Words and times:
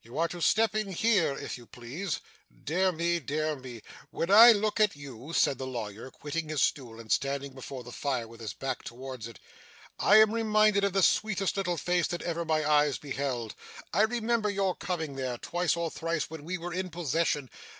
'You 0.00 0.16
are 0.16 0.28
to 0.28 0.40
step 0.40 0.76
in 0.76 0.92
here, 0.92 1.36
if 1.36 1.58
you 1.58 1.66
please. 1.66 2.20
Dear 2.64 2.92
me, 2.92 3.18
dear 3.18 3.56
me! 3.56 3.82
When 4.12 4.30
I 4.30 4.52
look 4.52 4.78
at 4.78 4.94
you,' 4.94 5.32
said 5.32 5.58
the 5.58 5.66
lawyer, 5.66 6.08
quitting 6.08 6.50
his 6.50 6.62
stool, 6.62 7.00
and 7.00 7.10
standing 7.10 7.52
before 7.52 7.82
the 7.82 7.90
fire 7.90 8.28
with 8.28 8.38
his 8.38 8.52
back 8.54 8.84
towards 8.84 9.26
it, 9.26 9.40
'I 9.98 10.16
am 10.18 10.34
reminded 10.36 10.84
of 10.84 10.92
the 10.92 11.02
sweetest 11.02 11.56
little 11.56 11.76
face 11.76 12.06
that 12.06 12.22
ever 12.22 12.44
my 12.44 12.64
eyes 12.64 12.96
beheld. 12.96 13.56
I 13.92 14.02
remember 14.02 14.50
your 14.50 14.76
coming 14.76 15.16
there, 15.16 15.36
twice 15.36 15.74
or 15.76 15.90
thrice, 15.90 16.30
when 16.30 16.44
we 16.44 16.56
were 16.58 16.72
in 16.72 16.88
possession. 16.88 17.50